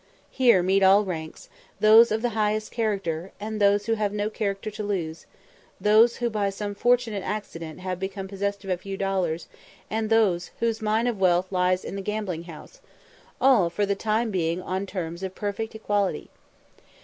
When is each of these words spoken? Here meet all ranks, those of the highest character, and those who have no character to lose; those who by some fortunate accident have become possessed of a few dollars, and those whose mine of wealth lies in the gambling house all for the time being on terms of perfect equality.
Here 0.31 0.63
meet 0.63 0.81
all 0.81 1.03
ranks, 1.05 1.47
those 1.79 2.11
of 2.11 2.23
the 2.23 2.29
highest 2.29 2.71
character, 2.71 3.33
and 3.39 3.61
those 3.61 3.85
who 3.85 3.93
have 3.93 4.11
no 4.11 4.31
character 4.31 4.71
to 4.71 4.81
lose; 4.83 5.27
those 5.79 6.15
who 6.15 6.27
by 6.27 6.49
some 6.49 6.73
fortunate 6.73 7.21
accident 7.23 7.81
have 7.81 7.99
become 7.99 8.27
possessed 8.27 8.63
of 8.63 8.71
a 8.71 8.77
few 8.77 8.97
dollars, 8.97 9.47
and 9.91 10.09
those 10.09 10.49
whose 10.59 10.81
mine 10.81 11.05
of 11.05 11.19
wealth 11.19 11.51
lies 11.51 11.85
in 11.85 11.95
the 11.95 12.01
gambling 12.01 12.45
house 12.45 12.81
all 13.39 13.69
for 13.69 13.85
the 13.85 13.93
time 13.93 14.31
being 14.31 14.59
on 14.59 14.87
terms 14.87 15.21
of 15.21 15.35
perfect 15.35 15.75
equality. 15.75 16.31